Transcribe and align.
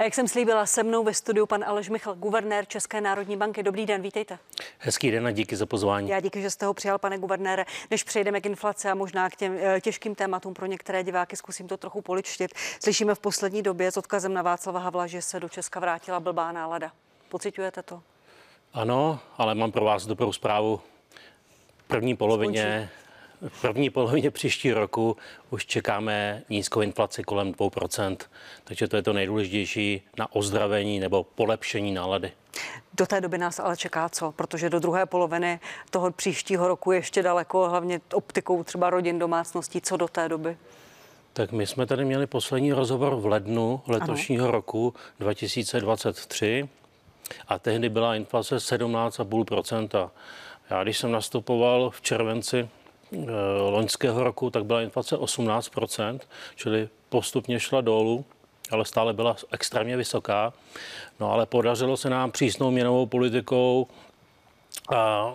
A 0.00 0.02
jak 0.02 0.14
jsem 0.14 0.28
slíbila, 0.28 0.66
se 0.66 0.82
mnou 0.82 1.04
ve 1.04 1.14
studiu 1.14 1.46
pan 1.46 1.64
Aleš 1.64 1.88
Michal, 1.88 2.14
guvernér 2.14 2.66
České 2.66 3.00
národní 3.00 3.36
banky. 3.36 3.62
Dobrý 3.62 3.86
den, 3.86 4.02
vítejte. 4.02 4.38
Hezký 4.78 5.10
den 5.10 5.26
a 5.26 5.30
díky 5.30 5.56
za 5.56 5.66
pozvání. 5.66 6.10
Já 6.10 6.20
díky, 6.20 6.42
že 6.42 6.50
jste 6.50 6.66
ho 6.66 6.74
přijal, 6.74 6.98
pane 6.98 7.18
guvernére. 7.18 7.64
Než 7.90 8.04
přejdeme 8.04 8.40
k 8.40 8.46
inflaci 8.46 8.88
a 8.88 8.94
možná 8.94 9.30
k 9.30 9.36
těm 9.36 9.58
eh, 9.60 9.80
těžkým 9.80 10.14
tématům 10.14 10.54
pro 10.54 10.66
některé 10.66 11.04
diváky, 11.04 11.36
zkusím 11.36 11.68
to 11.68 11.76
trochu 11.76 12.02
poličtit. 12.02 12.50
Slyšíme 12.82 13.14
v 13.14 13.18
poslední 13.18 13.62
době 13.62 13.92
s 13.92 13.96
odkazem 13.96 14.34
na 14.34 14.42
Václava 14.42 14.80
Havla, 14.80 15.06
že 15.06 15.22
se 15.22 15.40
do 15.40 15.48
Česka 15.48 15.80
vrátila 15.80 16.20
blbá 16.20 16.52
nálada. 16.52 16.92
Pocitujete 17.28 17.82
to? 17.82 18.02
Ano, 18.72 19.20
ale 19.38 19.54
mám 19.54 19.72
pro 19.72 19.84
vás 19.84 20.06
dobrou 20.06 20.32
zprávu. 20.32 20.80
V 21.76 21.88
první 21.88 22.16
polovině 22.16 22.90
v 23.48 23.60
první 23.60 23.90
polovině 23.90 24.30
příští 24.30 24.72
roku 24.72 25.16
už 25.50 25.66
čekáme 25.66 26.42
nízkou 26.48 26.80
inflaci 26.80 27.22
kolem 27.22 27.52
2%, 27.52 28.16
takže 28.64 28.88
to 28.88 28.96
je 28.96 29.02
to 29.02 29.12
nejdůležitější 29.12 30.02
na 30.18 30.34
ozdravení 30.34 31.00
nebo 31.00 31.24
polepšení 31.24 31.92
nálady. 31.92 32.32
Do 32.94 33.06
té 33.06 33.20
doby 33.20 33.38
nás 33.38 33.58
ale 33.58 33.76
čeká 33.76 34.08
co? 34.08 34.32
Protože 34.32 34.70
do 34.70 34.80
druhé 34.80 35.06
poloviny 35.06 35.60
toho 35.90 36.10
příštího 36.10 36.68
roku 36.68 36.92
ještě 36.92 37.22
daleko, 37.22 37.68
hlavně 37.68 38.00
optikou 38.14 38.64
třeba 38.64 38.90
rodin, 38.90 39.18
domácností. 39.18 39.80
Co 39.80 39.96
do 39.96 40.08
té 40.08 40.28
doby? 40.28 40.56
Tak 41.32 41.52
my 41.52 41.66
jsme 41.66 41.86
tady 41.86 42.04
měli 42.04 42.26
poslední 42.26 42.72
rozhovor 42.72 43.14
v 43.14 43.26
lednu 43.26 43.80
letošního 43.86 44.44
ano. 44.44 44.52
roku 44.52 44.94
2023 45.20 46.68
a 47.48 47.58
tehdy 47.58 47.88
byla 47.88 48.14
inflace 48.14 48.56
17,5%. 48.56 50.10
Já 50.70 50.82
když 50.82 50.98
jsem 50.98 51.12
nastupoval 51.12 51.90
v 51.90 52.00
červenci 52.00 52.68
loňského 53.70 54.24
roku, 54.24 54.50
tak 54.50 54.64
byla 54.64 54.82
inflace 54.82 55.16
18%, 55.16 56.20
čili 56.56 56.88
postupně 57.08 57.60
šla 57.60 57.80
dolů, 57.80 58.24
ale 58.70 58.84
stále 58.84 59.12
byla 59.12 59.36
extrémně 59.52 59.96
vysoká. 59.96 60.52
No 61.20 61.32
ale 61.32 61.46
podařilo 61.46 61.96
se 61.96 62.10
nám 62.10 62.30
přísnou 62.30 62.70
měnovou 62.70 63.06
politikou 63.06 63.86
a 64.94 65.34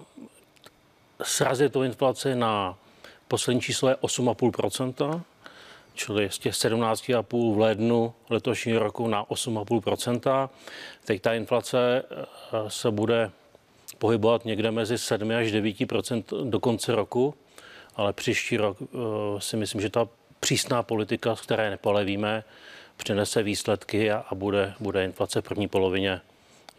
srazit 1.24 1.74
tu 1.74 1.84
inflaci 1.84 2.36
na 2.36 2.78
poslední 3.28 3.62
číslo 3.62 3.90
je 3.90 3.96
8,5%, 3.96 5.22
čili 5.94 6.30
z 6.30 6.40
těch 6.40 6.54
17,5 6.54 7.56
v 7.56 7.60
lednu 7.60 8.14
letošního 8.30 8.80
roku 8.80 9.08
na 9.08 9.24
8,5%. 9.24 10.50
Teď 11.06 11.22
ta 11.22 11.34
inflace 11.34 12.04
eh, 12.12 12.26
se 12.68 12.92
bude 12.92 13.32
pohybovat 13.98 14.46
někde 14.46 14.72
mezi 14.72 14.98
7 14.98 15.32
až 15.32 15.48
9% 15.48 16.50
do 16.50 16.60
konce 16.60 16.96
roku 16.96 17.34
ale 17.96 18.14
příští 18.14 18.58
rok 18.58 18.78
uh, 18.82 18.90
si 19.40 19.58
myslím, 19.58 19.82
že 19.82 19.90
ta 19.90 20.08
přísná 20.40 20.84
politika, 20.84 21.36
z 21.36 21.42
které 21.42 21.70
nepolevíme, 21.70 22.44
přinese 22.98 23.44
výsledky 23.44 24.12
a, 24.12 24.26
a 24.30 24.36
bude, 24.36 24.74
bude 24.80 25.06
inflace 25.06 25.42
v 25.42 25.44
první 25.44 25.68
polovině 25.68 26.22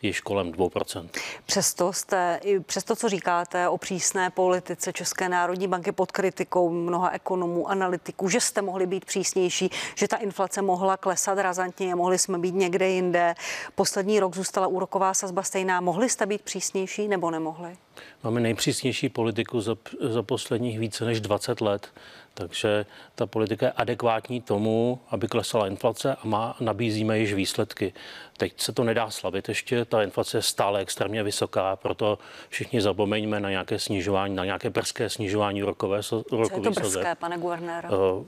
již 0.03 0.21
kolem 0.21 0.53
2%. 0.53 1.09
Přesto 1.47 1.93
jste, 1.93 2.41
přesto 2.67 2.97
co 2.97 3.09
říkáte 3.09 3.69
o 3.69 3.79
přísné 3.79 4.31
politice 4.31 4.93
České 4.93 5.29
národní 5.29 5.69
banky 5.69 5.93
pod 5.93 6.13
kritikou 6.13 6.71
mnoha 6.71 7.11
ekonomů, 7.11 7.71
analytiků, 7.71 8.29
že 8.29 8.41
jste 8.41 8.63
mohli 8.63 8.87
být 8.87 9.05
přísnější, 9.05 9.71
že 9.95 10.09
ta 10.09 10.17
inflace 10.17 10.63
mohla 10.63 10.97
klesat 10.97 11.39
razantně, 11.39 11.95
mohli 11.95 12.19
jsme 12.19 12.39
být 12.39 12.55
někde 12.55 12.89
jinde. 12.89 13.35
Poslední 13.75 14.21
rok 14.21 14.35
zůstala 14.35 14.67
úroková 14.67 15.15
sazba 15.15 15.43
stejná. 15.43 15.81
Mohli 15.81 16.09
jste 16.09 16.27
být 16.27 16.43
přísnější 16.43 17.09
nebo 17.09 17.31
nemohli? 17.31 17.77
Máme 18.25 18.41
nejpřísnější 18.41 19.09
politiku 19.09 19.61
za, 19.61 19.77
za 20.01 20.23
posledních 20.23 20.79
více 20.79 21.05
než 21.05 21.21
20 21.21 21.61
let. 21.61 21.89
Takže 22.35 22.87
ta 23.15 23.27
politika 23.27 23.67
je 23.67 23.73
adekvátní 23.73 24.41
tomu, 24.41 25.01
aby 25.11 25.29
klesala 25.29 25.67
inflace 25.67 26.15
a 26.15 26.19
má, 26.25 26.57
nabízíme 26.61 27.19
již 27.19 27.35
výsledky. 27.35 27.93
Teď 28.37 28.61
se 28.61 28.73
to 28.73 28.85
nedá 28.85 29.11
slavit 29.11 29.49
ještě, 29.49 29.85
ta 29.85 30.03
inflace 30.03 30.39
je 30.39 30.43
stále 30.43 30.81
extrémně 30.81 31.23
vysoká, 31.23 31.77
proto 31.77 32.19
všichni 32.49 32.81
zapomeňme 32.81 33.41
na 33.41 33.51
nějaké 33.51 33.79
snižování, 33.79 34.35
na 34.35 34.45
nějaké 34.45 34.71
brzké 34.71 35.11
snižování 35.11 35.63
rokové 35.63 36.01
rokové 36.33 36.49
Co 36.49 36.55
je 36.55 36.61
to 36.61 36.71
brzké, 36.71 36.85
sazeb. 36.85 37.19
pane 37.19 37.39
guvernér? 37.39 37.89
Uh, 37.91 38.25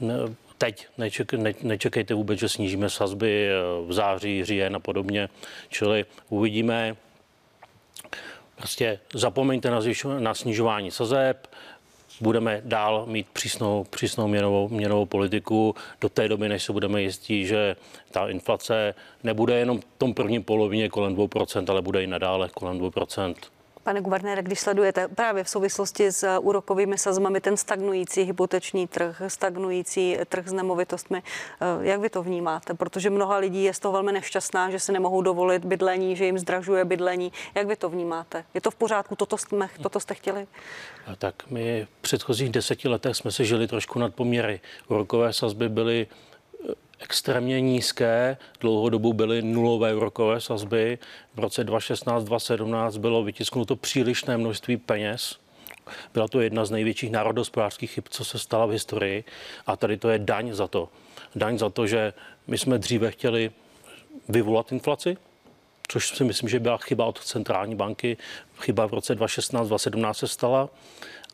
ne, 0.00 0.14
teď 0.58 0.86
neček, 0.98 1.32
ne, 1.32 1.54
nečekejte 1.62 2.14
vůbec, 2.14 2.38
že 2.38 2.48
snížíme 2.48 2.90
sazby 2.90 3.48
eh, 3.48 3.52
v 3.86 3.92
září, 3.92 4.44
říjen 4.44 4.76
a 4.76 4.78
podobně. 4.78 5.28
Čili 5.68 6.04
uvidíme, 6.28 6.96
prostě 8.56 8.98
zapomeňte 9.14 9.70
na, 9.70 9.80
zvyšu, 9.80 10.18
na 10.18 10.34
snižování 10.34 10.90
sazeb, 10.90 11.46
budeme 12.20 12.62
dál 12.64 13.06
mít 13.06 13.26
přísnou, 13.32 13.84
přísnou 13.90 14.28
měnovou, 14.28 14.68
měnovou 14.68 15.06
politiku 15.06 15.74
do 16.00 16.08
té 16.08 16.28
doby, 16.28 16.48
než 16.48 16.62
se 16.62 16.72
budeme 16.72 17.02
jistí, 17.02 17.46
že 17.46 17.76
ta 18.10 18.28
inflace 18.28 18.94
nebude 19.22 19.58
jenom 19.58 19.80
v 19.80 19.84
tom 19.98 20.14
prvním 20.14 20.42
polovině 20.42 20.88
kolem 20.88 21.16
2%, 21.16 21.64
ale 21.68 21.82
bude 21.82 22.04
i 22.04 22.06
nadále 22.06 22.48
kolem 22.48 22.78
2%. 22.78 23.34
Pane 23.84 24.00
guvernére, 24.00 24.42
když 24.42 24.60
sledujete 24.60 25.08
právě 25.08 25.44
v 25.44 25.48
souvislosti 25.48 26.12
s 26.12 26.38
úrokovými 26.38 26.98
sazbami 26.98 27.40
ten 27.40 27.56
stagnující 27.56 28.22
hypoteční 28.22 28.86
trh, 28.86 29.22
stagnující 29.28 30.16
trh 30.28 30.48
s 30.48 30.52
nemovitostmi, 30.52 31.22
eh, 31.22 31.66
jak 31.80 32.00
vy 32.00 32.10
to 32.10 32.22
vnímáte? 32.22 32.74
Protože 32.74 33.10
mnoha 33.10 33.36
lidí 33.36 33.64
je 33.64 33.74
z 33.74 33.78
toho 33.78 33.92
velmi 33.92 34.12
nešťastná, 34.12 34.70
že 34.70 34.78
si 34.78 34.92
nemohou 34.92 35.22
dovolit 35.22 35.64
bydlení, 35.64 36.16
že 36.16 36.24
jim 36.24 36.38
zdražuje 36.38 36.84
bydlení. 36.84 37.32
Jak 37.54 37.66
vy 37.66 37.76
to 37.76 37.88
vnímáte? 37.88 38.44
Je 38.54 38.60
to 38.60 38.70
v 38.70 38.74
pořádku? 38.74 39.16
Toto, 39.16 39.38
jsme, 39.38 39.68
toto 39.82 40.00
jste 40.00 40.14
chtěli? 40.14 40.46
Tak 41.18 41.34
my 41.50 41.86
v 41.98 42.02
předchozích 42.02 42.50
deseti 42.50 42.88
letech 42.88 43.16
jsme 43.16 43.32
se 43.32 43.44
žili 43.44 43.66
trošku 43.66 43.98
nad 43.98 44.14
poměry. 44.14 44.60
Úrokové 44.88 45.32
sazby 45.32 45.68
byly 45.68 46.06
extrémně 47.00 47.60
nízké, 47.60 48.36
dlouhodobu 48.60 49.12
byly 49.12 49.42
nulové 49.42 49.94
úrokové 49.94 50.40
sazby. 50.40 50.98
V 51.34 51.38
roce 51.38 51.66
2016-2017 51.66 52.98
bylo 52.98 53.22
vytisknuto 53.22 53.76
přílišné 53.76 54.38
množství 54.38 54.76
peněz. 54.76 55.38
Byla 56.14 56.28
to 56.28 56.40
jedna 56.40 56.64
z 56.64 56.70
největších 56.70 57.10
národospodářských 57.10 57.90
chyb, 57.90 58.04
co 58.10 58.24
se 58.24 58.38
stala 58.38 58.66
v 58.66 58.70
historii. 58.70 59.24
A 59.66 59.76
tady 59.76 59.96
to 59.96 60.08
je 60.08 60.18
daň 60.18 60.52
za 60.52 60.68
to. 60.68 60.88
Daň 61.34 61.58
za 61.58 61.70
to, 61.70 61.86
že 61.86 62.12
my 62.46 62.58
jsme 62.58 62.78
dříve 62.78 63.10
chtěli 63.10 63.50
vyvolat 64.28 64.72
inflaci, 64.72 65.16
což 65.88 66.08
si 66.08 66.24
myslím, 66.24 66.48
že 66.48 66.60
byla 66.60 66.76
chyba 66.76 67.06
od 67.06 67.24
centrální 67.24 67.74
banky. 67.74 68.16
Chyba 68.60 68.86
v 68.86 68.94
roce 68.94 69.14
2016-2017 69.18 70.12
se 70.12 70.28
stala. 70.28 70.68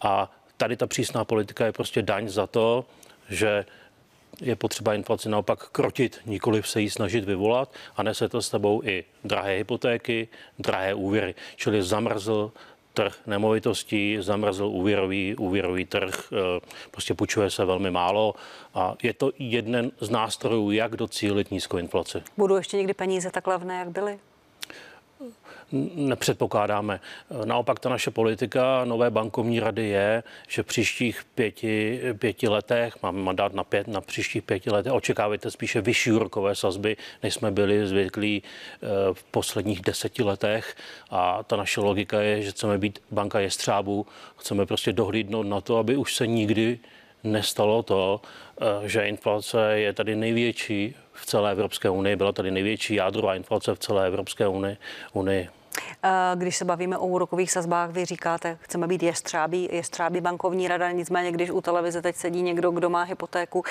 A 0.03 0.33
tady 0.57 0.77
ta 0.77 0.87
přísná 0.87 1.25
politika 1.25 1.67
je 1.67 1.73
prostě 1.73 2.03
daň 2.03 2.29
za 2.29 2.47
to, 2.47 2.85
že 3.29 3.65
je 4.41 4.57
potřeba 4.57 4.95
inflaci 4.95 5.29
naopak 5.29 5.69
krotit, 5.69 6.21
nikoli 6.27 6.63
se 6.63 6.81
jí 6.81 6.91
snažit 6.91 7.25
vyvolat 7.25 7.73
a 7.97 8.03
nese 8.03 8.29
to 8.29 8.43
s 8.43 8.49
sebou 8.49 8.83
i 8.85 9.05
drahé 9.25 9.57
hypotéky, 9.57 10.29
drahé 10.59 10.95
úvěry, 10.95 11.35
čili 11.57 11.83
zamrzl 11.83 12.53
trh 12.95 13.17
nemovitostí, 13.27 14.17
zamrzl 14.21 14.65
úvěrový, 14.65 15.37
úvěrový 15.37 15.85
trh, 15.85 16.33
eh, 16.33 16.61
prostě 16.91 17.15
půjčuje 17.15 17.51
se 17.51 17.65
velmi 17.65 17.91
málo 17.91 18.35
a 18.75 18.95
je 19.03 19.13
to 19.13 19.33
jeden 19.39 19.91
z 20.01 20.11
nástrojů, 20.11 20.71
jak 20.71 20.97
docílit 20.97 21.51
nízkou 21.51 21.77
inflaci. 21.77 22.23
Budou 22.37 22.57
ještě 22.57 22.77
někdy 22.77 22.95
peníze 22.95 23.31
tak 23.31 23.47
levné, 23.47 23.79
jak 23.79 23.89
byly? 23.89 24.19
Nepředpokládáme. 25.95 27.01
Naopak 27.45 27.81
ta 27.81 27.89
naše 27.89 28.11
politika 28.11 28.85
nové 28.85 29.11
bankovní 29.11 29.61
rady 29.61 29.89
je, 29.89 30.23
že 30.49 30.63
v 30.63 30.67
příštích 30.67 31.25
pěti, 31.35 32.01
pěti 32.19 32.49
letech, 32.49 33.03
máme 33.03 33.23
mandát 33.23 33.55
na, 33.55 33.65
pět, 33.65 33.89
na 33.89 34.01
příštích 34.01 34.43
pěti 34.43 34.71
letech, 34.71 34.93
očekávajte 34.93 35.51
spíše 35.51 35.81
vyšší 35.81 36.13
úrokové 36.13 36.55
sazby, 36.55 36.97
než 37.23 37.35
jsme 37.35 37.51
byli 37.51 37.87
zvyklí 37.87 38.43
eh, 38.43 38.87
v 39.13 39.25
posledních 39.25 39.81
deseti 39.81 40.23
letech. 40.23 40.77
A 41.11 41.43
ta 41.43 41.57
naše 41.57 41.81
logika 41.81 42.21
je, 42.21 42.43
že 42.43 42.51
chceme 42.51 42.79
být 42.79 42.99
banka 43.11 43.41
jestřábů, 43.41 44.07
chceme 44.37 44.67
prostě 44.67 44.93
dohlídnout 44.93 45.47
na 45.47 45.61
to, 45.61 45.77
aby 45.77 45.97
už 45.97 46.15
se 46.15 46.27
nikdy 46.27 46.79
nestalo 47.25 47.83
to, 47.83 48.21
eh, 48.61 48.89
že 48.89 49.09
inflace 49.09 49.73
je 49.75 49.93
tady 49.93 50.17
největší 50.17 50.95
v 51.13 51.27
celé 51.27 51.53
Evropské 51.53 51.91
unii, 51.91 52.17
byla 52.17 52.33
tady 52.33 52.51
největší 52.51 52.95
jádrová 52.95 53.35
inflace 53.35 53.75
v 53.75 53.79
celé 53.79 54.07
Evropské 54.07 54.49
unii. 54.49 54.77
unii. 55.13 55.60
Když 56.35 56.57
se 56.57 56.65
bavíme 56.65 56.99
o 56.99 57.07
úrokových 57.07 57.53
sazbách, 57.53 57.91
vy 57.91 58.05
říkáte, 58.05 58.59
chceme 58.61 58.87
být 58.87 59.03
jestřábí, 59.03 59.69
jestřábí 59.73 60.21
bankovní 60.21 60.69
rada, 60.69 60.91
nicméně 60.91 61.33
když 61.33 61.51
u 61.51 61.61
televize 61.61 62.03
teď 62.03 62.17
sedí 62.17 62.43
někdo, 62.43 62.71
kdo 62.71 62.91
má 62.91 63.03
hypotéku, 63.03 63.65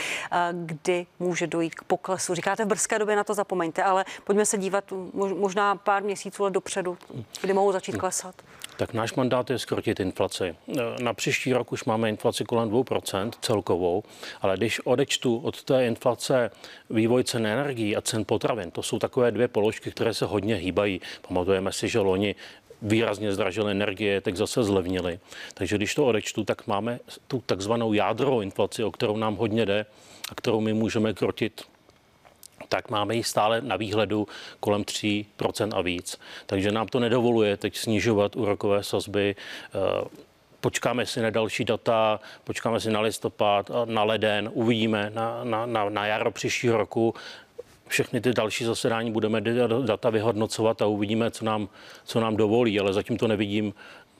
kdy 0.51 1.06
může 1.19 1.48
dojít 1.48 1.75
k 1.75 1.83
poklesu. 1.83 2.33
Říkáte 2.33 2.66
v 2.66 2.68
brzké 2.68 3.00
době 3.00 3.16
na 3.16 3.24
to 3.24 3.33
zapomeňte, 3.33 3.83
ale 3.83 4.06
pojďme 4.24 4.45
se 4.45 4.57
dívat 4.57 4.83
možná 5.13 5.75
pár 5.75 6.04
měsíců 6.04 6.44
let 6.44 6.54
dopředu, 6.54 6.98
kdy 7.42 7.54
mohou 7.54 7.71
začít 7.71 7.98
klesat. 7.98 8.36
Tak 8.80 8.94
náš 8.94 9.14
mandát 9.14 9.50
je 9.50 9.60
skrotit 9.60 10.00
inflaci. 10.00 10.56
Na 11.02 11.14
příští 11.14 11.54
rok 11.54 11.72
už 11.72 11.84
máme 11.84 12.10
inflaci 12.10 12.44
kolem 12.44 12.70
2% 12.70 13.31
celkovou, 13.42 14.04
ale 14.42 14.58
když 14.58 14.80
odečtu 14.80 15.38
od 15.38 15.64
té 15.64 15.86
inflace 15.86 16.52
vývoj 16.90 17.24
cen 17.24 17.48
energií 17.48 17.96
a 17.96 18.02
cen 18.02 18.26
potravin, 18.26 18.72
to 18.72 18.84
jsou 18.84 19.00
takové 19.00 19.31
dvě 19.31 19.48
položky, 19.48 19.92
které 19.92 20.14
se 20.14 20.26
hodně 20.26 20.56
hýbají. 20.56 21.02
Pamatujeme 21.28 21.72
si, 21.72 21.88
že 21.90 22.00
loni 22.00 22.36
výrazně 22.81 23.34
zdražily 23.34 23.72
energie, 23.72 24.22
tak 24.22 24.36
zase 24.36 24.64
zlevnily. 24.64 25.20
Takže 25.54 25.75
když 25.78 25.96
to 25.96 26.06
odečtu, 26.06 26.44
tak 26.44 26.68
máme 26.68 27.00
tu 27.28 27.44
takzvanou 27.46 27.94
jádrovou 27.94 28.42
inflaci, 28.42 28.84
o 28.84 28.92
kterou 28.92 29.18
nám 29.18 29.36
hodně 29.36 29.66
jde 29.66 29.86
a 30.32 30.36
kterou 30.36 30.62
my 30.62 30.74
můžeme 30.74 31.14
krotit 31.14 31.62
tak 32.69 32.89
máme 32.89 33.16
ji 33.16 33.24
stále 33.24 33.62
na 33.62 33.75
výhledu 33.75 34.27
kolem 34.60 34.83
3% 34.83 35.69
a 35.74 35.81
víc. 35.81 36.19
Takže 36.45 36.71
nám 36.71 36.88
to 36.88 37.00
nedovoluje 37.00 37.57
teď 37.57 37.77
snižovat 37.77 38.36
úrokové 38.36 38.83
sazby. 38.83 39.36
Eh, 39.36 40.07
počkáme 40.60 41.06
si 41.06 41.21
na 41.21 41.30
další 41.30 41.66
data, 41.66 42.19
počkáme 42.44 42.80
si 42.80 42.92
na 42.92 43.01
listopad, 43.01 43.71
na 43.86 44.04
leden, 44.04 44.50
uvidíme 44.54 45.12
na, 45.13 45.44
na, 45.44 45.66
na, 45.66 45.89
na 45.89 46.06
jaro 46.06 46.31
příštího 46.31 46.77
roku. 46.77 47.13
Všechny 47.88 48.21
ty 48.21 48.33
další 48.33 48.66
zasedání 48.66 49.12
budeme 49.12 49.42
data 49.86 50.10
vyhodnocovat 50.10 50.81
a 50.81 50.86
uvidíme, 50.86 51.31
co 51.31 51.45
nám, 51.45 51.69
co 52.04 52.19
nám 52.19 52.38
dovolí, 52.38 52.80
ale 52.80 52.94
zatím 52.94 53.18
to 53.18 53.27
nevidím 53.27 53.74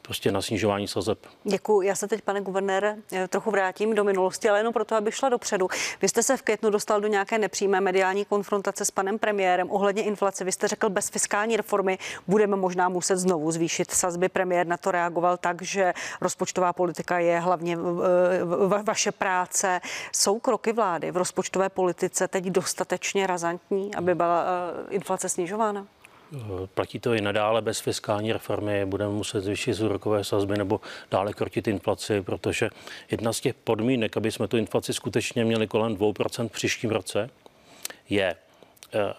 prostě 0.10 0.32
na 0.32 0.42
snižování 0.42 0.88
sazeb. 0.88 1.20
Děkuji. 1.44 1.82
Já 1.82 1.96
se 1.96 2.08
teď, 2.08 2.22
pane 2.22 2.42
guvernére, 2.42 2.96
eh, 3.14 3.28
trochu 3.28 3.52
vrátím 3.52 3.96
do 3.96 4.04
minulosti, 4.04 4.50
ale 4.50 4.60
jenom 4.60 4.74
proto, 4.74 4.96
aby 4.96 5.12
šla 5.12 5.30
dopředu. 5.30 5.68
Vy 6.02 6.10
jste 6.10 6.24
se 6.24 6.38
v 6.38 6.42
květnu 6.42 6.70
dostal 6.70 7.02
do 7.02 7.08
nějaké 7.08 7.38
nepřímé 7.38 7.82
mediální 7.82 8.26
konfrontace 8.26 8.86
s 8.86 8.92
panem 8.92 9.20
premiérem 9.20 9.72
ohledně 9.72 10.04
inflace. 10.04 10.44
Vy 10.44 10.52
jste 10.52 10.68
řekl, 10.68 10.90
bez 10.90 11.10
fiskální 11.10 11.58
reformy 11.58 11.98
budeme 12.28 12.56
možná 12.56 12.90
muset 12.90 13.18
znovu 13.18 13.52
zvýšit 13.52 13.92
sazby. 13.92 14.30
Premiér 14.30 14.68
na 14.68 14.78
to 14.78 14.92
reagoval 14.92 15.38
tak, 15.38 15.62
že 15.62 15.94
rozpočtová 16.22 16.74
politika 16.74 17.20
je 17.20 17.40
hlavně 17.40 17.78
vaše 18.84 19.12
práce. 19.12 19.82
Jsou 20.12 20.40
kroky 20.40 20.74
vlády 20.74 21.12
v 21.12 21.18
rozpočtové 21.18 21.70
politice 21.70 22.28
teď 22.28 22.46
dostatečně 22.46 23.28
razantní, 23.28 23.96
aby 23.96 24.16
byla 24.16 24.44
eh, 24.44 24.96
inflace 24.96 25.30
snižována? 25.30 25.88
Platí 26.74 27.00
to 27.00 27.14
i 27.14 27.22
nadále 27.22 27.62
bez 27.62 27.80
fiskální 27.80 28.34
reformy. 28.34 28.86
Budeme 28.86 29.14
muset 29.14 29.42
zvýšit 29.42 29.80
úrokové 29.80 30.24
sazby 30.24 30.58
nebo 30.58 30.81
dále 31.12 31.34
krotit 31.34 31.68
inflaci, 31.68 32.22
protože 32.22 32.70
jedna 33.12 33.34
z 33.34 33.40
těch 33.40 33.56
podmínek, 33.56 34.18
aby 34.18 34.31
jsme 34.31 34.48
tu 34.48 34.58
inflaci 34.58 34.94
skutečně 34.94 35.46
měli 35.46 35.68
kolem 35.68 35.96
2% 35.96 36.48
v 36.48 36.52
příštím 36.52 36.90
roce, 36.90 37.30
je 38.10 38.36
eh, 38.94 39.14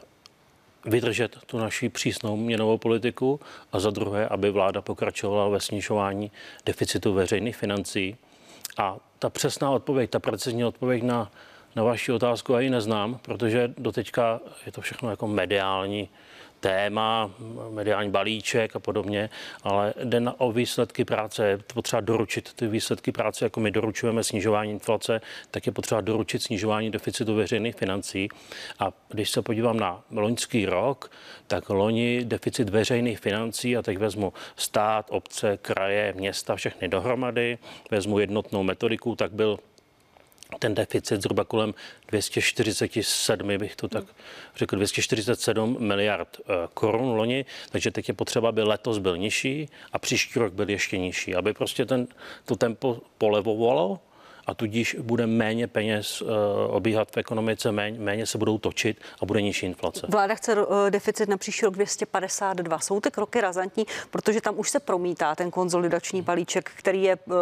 vydržet 0.85 1.39
tu 1.47 1.59
naši 1.59 1.89
přísnou 1.89 2.37
měnovou 2.37 2.79
politiku 2.79 3.41
a 3.73 3.81
za 3.81 3.91
druhé, 3.91 4.29
aby 4.29 4.51
vláda 4.51 4.83
pokračovala 4.83 5.49
ve 5.49 5.61
snižování 5.61 6.31
deficitu 6.67 7.13
veřejných 7.13 7.57
financí. 7.57 8.17
A 8.77 8.97
ta 9.19 9.31
přesná 9.31 9.71
odpověď, 9.71 10.11
ta 10.11 10.19
precizní 10.19 10.65
odpověď 10.65 11.03
na, 11.03 11.31
na 11.77 11.83
vaši 11.83 12.13
otázku 12.13 12.53
já 12.53 12.61
ji 12.61 12.71
neznám, 12.71 13.19
protože 13.23 13.75
doteďka 13.79 14.41
je 14.67 14.73
to 14.73 14.81
všechno 14.81 15.11
jako 15.11 15.27
mediální 15.29 16.09
téma, 16.61 17.31
mediální 17.71 18.11
balíček 18.11 18.77
a 18.77 18.79
podobně, 18.79 19.31
ale 19.63 19.95
jde 20.05 20.21
na, 20.21 20.41
o 20.41 20.53
výsledky 20.53 21.05
práce. 21.05 21.49
Je 21.49 21.59
potřeba 21.75 22.01
doručit 22.01 22.53
ty 22.55 22.67
výsledky 22.67 23.13
práce, 23.13 23.45
jako 23.45 23.61
my 23.61 23.71
doručujeme 23.71 24.25
snižování 24.25 24.71
inflace, 24.71 25.21
tak 25.51 25.67
je 25.67 25.73
potřeba 25.73 26.01
doručit 26.01 26.43
snižování 26.43 26.91
deficitu 26.91 27.35
veřejných 27.35 27.75
financí. 27.77 28.29
A 28.79 28.93
když 29.09 29.31
se 29.31 29.43
podívám 29.43 29.81
na 29.81 30.03
loňský 30.11 30.67
rok, 30.67 31.11
tak 31.47 31.71
loni 31.71 32.25
deficit 32.25 32.69
veřejných 32.69 33.19
financí, 33.19 33.77
a 33.77 33.83
teď 33.83 33.99
vezmu 33.99 34.33
stát, 34.57 35.07
obce, 35.11 35.57
kraje, 35.63 36.13
města, 36.17 36.57
všechny 36.57 36.89
dohromady, 36.89 37.59
vezmu 37.91 38.19
jednotnou 38.19 38.63
metodiku, 38.63 39.17
tak 39.17 39.33
byl 39.33 39.59
ten 40.59 40.75
deficit 40.75 41.23
zhruba 41.23 41.45
kolem 41.45 41.75
247, 42.09 43.59
bych 43.59 43.77
to 43.77 43.89
tak 43.89 44.05
řekl, 44.57 44.77
247 44.77 45.77
miliard 45.79 46.37
eh, 46.41 46.69
korun 46.75 47.17
loni, 47.17 47.45
takže 47.71 47.91
teď 47.91 48.09
je 48.09 48.15
potřeba, 48.15 48.49
aby 48.49 48.63
letos 48.63 48.99
byl 48.99 49.17
nižší 49.17 49.69
a 49.93 49.99
příští 49.99 50.39
rok 50.39 50.53
byl 50.53 50.71
ještě 50.71 50.99
nižší, 50.99 51.35
aby 51.35 51.53
prostě 51.53 51.87
ten, 51.87 52.07
to 52.45 52.57
tempo 52.57 52.99
polevovalo 53.19 54.01
a 54.47 54.55
tudíž 54.55 54.97
bude 55.01 55.27
méně 55.27 55.67
peněz 55.67 56.23
uh, 56.23 56.29
obíhat 56.69 57.11
v 57.11 57.17
ekonomice, 57.17 57.73
méně, 57.73 57.99
méně 57.99 58.27
se 58.27 58.39
budou 58.39 58.59
točit 58.59 59.01
a 59.23 59.27
bude 59.27 59.43
nižší 59.43 59.67
inflace. 59.67 60.07
Vláda 60.09 60.35
chce 60.35 60.67
uh, 60.67 60.91
deficit 60.91 61.29
na 61.29 61.37
příští 61.37 61.65
rok 61.65 61.75
252. 61.75 62.79
Jsou 62.79 63.01
ty 63.01 63.11
kroky 63.11 63.41
razantní, 63.41 63.87
protože 64.11 64.41
tam 64.41 64.59
už 64.59 64.71
se 64.71 64.81
promítá 64.81 65.35
ten 65.35 65.51
konzolidační 65.51 66.23
balíček, 66.23 66.71
který 66.75 67.03
je 67.03 67.17
uh, 67.17 67.35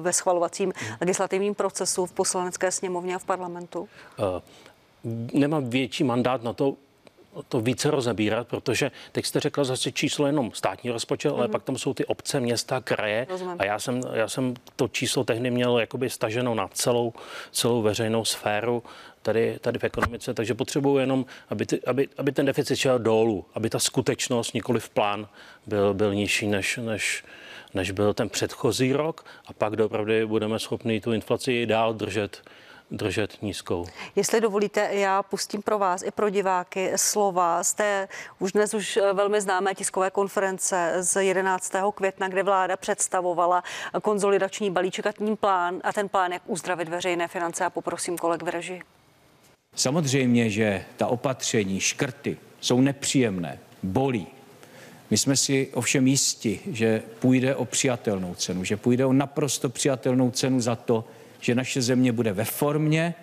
ve 0.00 0.12
schvalovacím 0.12 0.72
legislativním 1.00 1.54
procesu 1.54 2.06
v 2.06 2.12
poslanecké 2.12 2.70
sněmovně 2.70 3.14
a 3.14 3.18
v 3.18 3.24
parlamentu? 3.24 3.80
Uh, 3.80 3.88
nemám 5.32 5.70
větší 5.70 6.04
mandát 6.04 6.42
na 6.42 6.52
to 6.52 6.74
to 7.48 7.60
více 7.60 7.90
rozebírat, 7.90 8.48
protože 8.48 8.90
teď 9.12 9.26
jste 9.26 9.40
řekla 9.40 9.64
zase 9.64 9.92
číslo 9.92 10.26
jenom 10.26 10.50
státní 10.54 10.90
rozpočet, 10.90 11.28
mm-hmm. 11.28 11.36
ale 11.36 11.44
mhm. 11.44 11.52
pak 11.52 11.62
tam 11.62 11.78
jsou 11.78 11.94
ty 11.94 12.04
obce, 12.04 12.40
města, 12.40 12.80
kraje 12.80 13.26
Rozumím. 13.30 13.56
a 13.58 13.64
já 13.64 13.78
jsem, 13.78 14.00
já 14.12 14.28
jsem 14.28 14.54
to 14.76 14.88
číslo 14.88 15.24
tehdy 15.24 15.50
měl 15.50 15.78
jakoby 15.78 16.10
staženo 16.10 16.54
na 16.54 16.68
celou, 16.68 17.12
celou 17.50 17.82
veřejnou 17.82 18.24
sféru 18.24 18.82
tady, 19.22 19.58
tady 19.60 19.78
v 19.78 19.84
ekonomice, 19.84 20.34
takže 20.34 20.54
potřebuju 20.54 20.98
jenom, 20.98 21.26
aby, 21.48 21.66
ty, 21.66 21.80
aby, 21.86 22.08
aby 22.18 22.32
ten 22.32 22.46
deficit 22.46 22.76
šel 22.76 22.98
dolů, 22.98 23.44
aby 23.54 23.70
ta 23.70 23.78
skutečnost, 23.78 24.54
nikoli 24.54 24.80
v 24.80 24.88
plán, 24.88 25.28
byl, 25.66 25.94
byl 25.94 26.14
nižší 26.14 26.46
než, 26.46 26.76
než, 26.76 27.24
než 27.74 27.90
byl 27.90 28.14
ten 28.14 28.28
předchozí 28.28 28.92
rok 28.92 29.24
a 29.46 29.52
pak 29.52 29.80
opravdu 29.80 30.12
budeme 30.26 30.58
schopni 30.58 31.00
tu 31.00 31.12
inflaci 31.12 31.66
dál 31.66 31.94
držet 31.94 32.42
držet 32.90 33.42
nízkou. 33.42 33.86
Jestli 34.16 34.40
dovolíte, 34.40 34.88
já 34.92 35.22
pustím 35.22 35.62
pro 35.62 35.78
vás 35.78 36.02
i 36.02 36.10
pro 36.10 36.30
diváky 36.30 36.92
slova 36.96 37.64
z 37.64 37.74
té 37.74 38.08
už 38.38 38.52
dnes 38.52 38.74
už 38.74 38.96
eh, 38.96 39.12
velmi 39.12 39.40
známé 39.40 39.74
tiskové 39.74 40.10
konference 40.10 40.96
z 41.00 41.22
11. 41.22 41.72
května, 41.94 42.28
kde 42.28 42.42
vláda 42.42 42.76
představovala 42.76 43.62
konzolidační 44.02 44.70
balíček 44.70 45.06
a 45.06 45.12
ten 45.12 45.36
plán, 45.36 45.80
a 45.84 45.92
ten 45.92 46.08
plán, 46.08 46.32
jak 46.32 46.42
uzdravit 46.46 46.88
veřejné 46.88 47.28
finance 47.28 47.64
a 47.64 47.70
poprosím 47.70 48.18
koleg 48.18 48.42
v 48.42 48.48
režii. 48.48 48.82
Samozřejmě, 49.74 50.50
že 50.50 50.84
ta 50.96 51.06
opatření, 51.06 51.80
škrty 51.80 52.38
jsou 52.60 52.80
nepříjemné, 52.80 53.58
bolí. 53.82 54.26
My 55.10 55.18
jsme 55.18 55.36
si 55.36 55.70
ovšem 55.74 56.06
jisti, 56.06 56.60
že 56.66 57.02
půjde 57.18 57.56
o 57.56 57.64
přijatelnou 57.64 58.34
cenu, 58.34 58.64
že 58.64 58.76
půjde 58.76 59.06
o 59.06 59.12
naprosto 59.12 59.68
přijatelnou 59.68 60.30
cenu 60.30 60.60
za 60.60 60.76
to, 60.76 61.04
že 61.40 61.54
naše 61.54 61.82
země 61.82 62.12
bude 62.12 62.32
ve 62.32 62.44
formě 62.44 63.14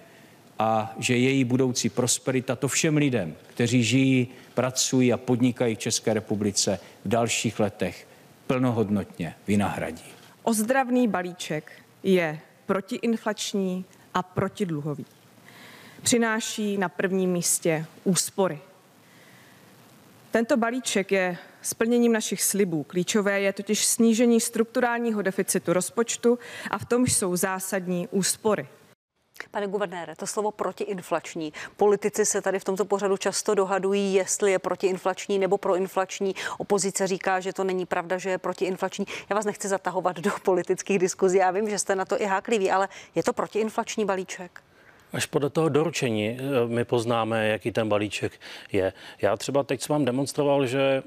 a 0.60 0.96
že 1.00 1.18
její 1.18 1.44
budoucí 1.44 1.90
prosperita 1.90 2.56
to 2.56 2.68
všem 2.68 2.98
lidem, 2.98 3.36
kteří 3.48 3.84
žijí, 3.84 4.28
pracují 4.54 5.14
a 5.14 5.18
podnikají 5.18 5.76
v 5.76 5.80
České 5.80 6.14
republice 6.14 6.80
v 7.06 7.08
dalších 7.08 7.60
letech 7.60 8.08
plnohodnotně 8.48 9.36
vynahradí. 9.48 10.04
Ozdravný 10.44 11.08
balíček 11.08 11.72
je 12.04 12.40
protiinflační 12.66 13.86
a 14.14 14.24
protidluhový. 14.24 15.06
Přináší 16.04 16.78
na 16.78 16.90
prvním 16.90 17.32
místě 17.32 17.86
úspory. 18.04 18.60
Tento 20.32 20.58
balíček 20.58 21.12
je 21.12 21.38
splněním 21.64 22.14
našich 22.14 22.44
slibů. 22.44 22.84
Klíčové 22.84 23.42
je 23.42 23.54
totiž 23.54 23.86
snížení 23.86 24.42
strukturálního 24.42 25.22
deficitu 25.22 25.74
rozpočtu 25.74 26.40
a 26.72 26.78
v 26.78 26.86
tom 26.86 27.08
jsou 27.08 27.36
zásadní 27.36 28.08
úspory. 28.08 28.68
Pane 29.52 29.68
guvernére, 29.68 30.16
to 30.16 30.28
slovo 30.28 30.52
protiinflační. 30.52 31.54
Politici 31.78 32.26
se 32.26 32.42
tady 32.42 32.60
v 32.60 32.64
tomto 32.64 32.86
pořadu 32.86 33.18
často 33.18 33.56
dohadují, 33.56 34.14
jestli 34.14 34.52
je 34.52 34.60
protiinflační 34.60 35.40
nebo 35.40 35.58
proinflační. 35.58 36.36
Opozice 36.58 37.08
říká, 37.08 37.40
že 37.40 37.54
to 37.54 37.64
není 37.64 37.86
pravda, 37.86 38.18
že 38.18 38.30
je 38.30 38.38
protiinflační. 38.38 39.06
Já 39.30 39.36
vás 39.36 39.46
nechci 39.46 39.68
zatahovat 39.68 40.20
do 40.20 40.32
politických 40.44 41.00
diskuzí. 41.00 41.38
Já 41.38 41.52
vím, 41.52 41.70
že 41.70 41.80
jste 41.80 41.96
na 41.96 42.06
to 42.06 42.22
i 42.22 42.26
hákliví, 42.26 42.72
ale 42.72 42.90
je 43.16 43.24
to 43.24 43.34
protiinflační 43.34 44.06
balíček? 44.06 44.62
Až 45.14 45.26
podle 45.26 45.50
toho 45.50 45.70
doručení 45.70 46.38
eh, 46.40 46.68
my 46.68 46.86
poznáme, 46.86 47.48
jaký 47.48 47.72
ten 47.72 47.90
balíček 47.90 48.40
je. 48.72 48.94
Já 49.22 49.38
třeba 49.38 49.64
teď 49.64 49.82
jsem 49.82 49.94
vám 49.94 50.06
demonstroval, 50.06 50.66
že 50.66 51.04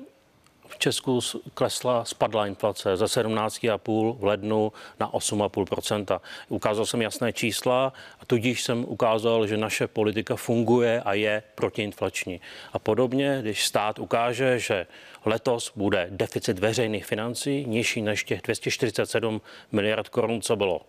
v 0.68 0.78
Česku 0.78 1.20
klesla, 1.54 2.04
spadla 2.04 2.46
inflace 2.46 2.96
ze 2.96 3.04
17,5 3.04 4.16
v 4.18 4.24
lednu 4.24 4.72
na 5.00 5.10
8,5% 5.12 6.20
Ukázal 6.48 6.86
jsem 6.86 7.02
jasné 7.02 7.32
čísla 7.32 7.92
a 8.20 8.24
tudíž 8.26 8.62
jsem 8.62 8.84
ukázal, 8.88 9.46
že 9.46 9.56
naše 9.56 9.86
politika 9.86 10.36
funguje 10.36 11.00
a 11.00 11.12
je 11.12 11.42
protiinflační. 11.54 12.40
A 12.72 12.78
podobně, 12.78 13.38
když 13.40 13.66
stát 13.66 13.98
ukáže, 13.98 14.58
že 14.58 14.86
letos 15.24 15.72
bude 15.76 16.08
deficit 16.10 16.58
veřejných 16.58 17.06
financí 17.06 17.64
nižší 17.66 18.02
než 18.02 18.24
těch 18.24 18.42
247 18.42 19.40
miliard 19.72 20.08
korun, 20.08 20.42
co 20.42 20.56
bylo 20.56 20.80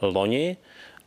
loni, 0.00 0.56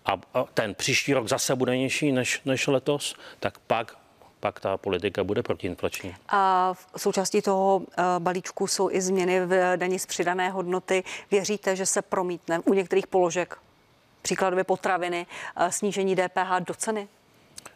a 0.05 0.45
ten 0.53 0.75
příští 0.75 1.13
rok 1.13 1.27
zase 1.27 1.55
bude 1.55 1.77
nižší 1.77 2.12
než, 2.12 2.41
než 2.45 2.67
letos, 2.67 3.15
tak 3.39 3.59
pak 3.59 3.99
pak 4.39 4.60
ta 4.60 4.77
politika 4.77 5.24
bude 5.24 5.43
protiinflační. 5.43 6.15
A 6.29 6.74
v 6.74 7.01
součástí 7.01 7.41
toho 7.41 7.81
eh, 7.91 8.03
balíčku 8.19 8.67
jsou 8.67 8.89
i 8.91 9.01
změny 9.01 9.46
v 9.46 9.77
daní 9.77 10.00
z 10.00 10.05
přidané 10.05 10.50
hodnoty. 10.50 11.03
Věříte, 11.31 11.75
že 11.75 11.86
se 11.86 12.01
promítne 12.01 12.60
u 12.60 12.74
některých 12.74 13.08
položek, 13.08 13.58
příkladově 14.22 14.63
potraviny, 14.63 15.27
eh, 15.58 15.72
snížení 15.72 16.15
DPH 16.15 16.60
do 16.60 16.74
ceny? 16.74 17.08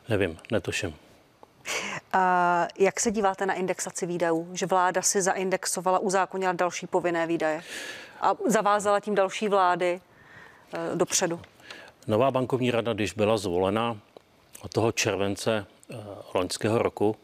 Nevím, 0.09 0.37
netuším. 0.51 0.95
A 2.13 2.67
jak 2.79 2.99
se 2.99 3.11
díváte 3.11 3.45
na 3.45 3.53
indexaci 3.53 4.05
výdajů? 4.05 4.49
Že 4.53 4.65
vláda 4.65 5.01
si 5.01 5.21
zaindexovala, 5.21 5.99
uzákonila 5.99 6.53
další 6.53 6.87
povinné 6.87 7.27
výdaje 7.27 7.63
a 8.21 8.35
zavázala 8.45 8.99
tím 8.99 9.15
další 9.15 9.47
vlády 9.47 10.01
eh, 10.73 10.95
dopředu? 10.95 11.41
Nová 12.07 12.31
bankovní 12.31 12.71
rada, 12.71 12.93
když 12.93 13.13
byla 13.13 13.37
zvolena 13.37 13.97
od 14.61 14.71
toho 14.71 14.91
července 14.91 15.65
loňského 16.33 16.77
roku, 16.77 17.15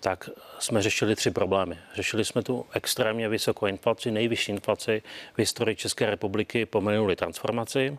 tak 0.00 0.30
jsme 0.58 0.82
řešili 0.82 1.16
tři 1.16 1.30
problémy. 1.30 1.78
Řešili 1.94 2.24
jsme 2.24 2.42
tu 2.42 2.66
extrémně 2.72 3.28
vysokou 3.28 3.66
inflaci, 3.66 4.10
nejvyšší 4.10 4.52
inflaci 4.52 5.02
v 5.34 5.38
historii 5.38 5.76
České 5.76 6.10
republiky 6.10 6.66
po 6.66 6.80
minulé 6.80 7.16
transformaci. 7.16 7.98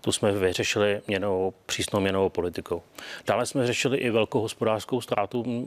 Tu 0.00 0.12
jsme 0.12 0.32
vyřešili 0.32 1.00
měnovou, 1.06 1.54
přísnou 1.66 2.00
měnovou 2.00 2.28
politikou. 2.28 2.82
Dále 3.26 3.46
jsme 3.46 3.66
řešili 3.66 3.98
i 3.98 4.10
velkou 4.10 4.40
hospodářskou 4.40 5.00
ztrátu 5.00 5.66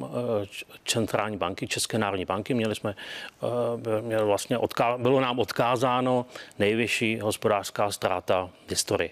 centrální 0.86 1.38
banky, 1.38 1.68
České 1.68 1.98
národní 1.98 2.26
banky. 2.26 2.54
Měli 2.54 2.76
jsme, 2.76 2.96
měli 4.02 4.26
vlastně 4.26 4.58
odká, 4.58 4.98
bylo 4.98 5.20
nám 5.20 5.40
odkázáno 5.40 6.26
nejvyšší 6.60 7.20
hospodářská 7.20 7.92
ztráta 7.92 8.50
v 8.68 8.70
historii. 8.70 9.12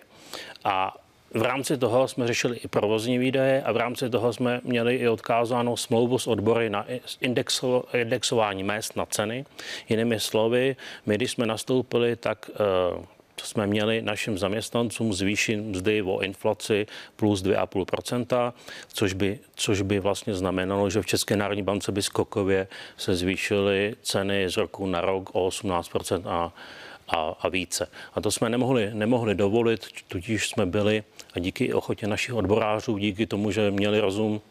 A 0.64 0.96
v 1.34 1.42
rámci 1.42 1.78
toho 1.78 2.08
jsme 2.08 2.28
řešili 2.28 2.58
i 2.58 2.68
provozní 2.68 3.18
výdaje 3.18 3.64
a 3.64 3.72
v 3.72 3.78
rámci 3.78 4.10
toho 4.10 4.34
jsme 4.34 4.62
měli 4.64 4.96
i 4.96 5.08
odkázáno 5.08 5.78
smlouvu 5.78 6.20
s 6.20 6.28
odbory 6.28 6.70
na 6.70 6.86
indexo, 7.22 7.84
indexování 7.94 8.64
mest 8.64 8.96
na 8.96 9.06
ceny. 9.06 9.46
Jinými 9.90 10.20
slovy, 10.20 10.76
my 11.06 11.16
když 11.16 11.32
jsme 11.32 11.46
nastoupili, 11.46 12.16
tak 12.16 12.50
uh, 12.96 13.06
jsme 13.44 13.68
měli 13.68 14.02
našim 14.02 14.38
zaměstnancům 14.38 15.14
zvýšit 15.14 15.58
mzdy 15.58 16.02
o 16.02 16.20
inflaci 16.20 16.88
plus 17.16 17.44
2,5%, 17.44 18.54
což 18.88 19.14
by, 19.14 19.40
což 19.56 19.82
by 19.82 20.00
vlastně 20.00 20.34
znamenalo, 20.34 20.90
že 20.90 21.02
v 21.02 21.06
České 21.06 21.36
národní 21.36 21.64
bance 21.64 21.92
by 21.92 22.02
skokově 22.02 22.68
se 22.98 23.16
zvýšily 23.16 23.96
ceny 24.02 24.50
z 24.50 24.58
roku 24.58 24.86
na 24.86 25.02
rok 25.02 25.30
o 25.34 25.50
18% 25.50 26.22
a 26.26 26.54
a, 27.08 27.36
a 27.40 27.50
více. 27.50 27.88
A 28.14 28.22
to 28.22 28.32
jsme 28.32 28.50
nemohli, 28.50 28.90
nemohli 28.94 29.36
dovolit, 29.36 29.86
tudíž 30.08 30.50
jsme 30.50 30.66
byli 30.66 31.04
a 31.36 31.40
díky 31.40 31.74
ochotě 31.74 32.08
našich 32.08 32.34
odborářů, 32.34 32.98
díky 32.98 33.26
tomu, 33.26 33.52
že 33.52 33.72
měli 33.72 34.00
rozum, 34.00 34.42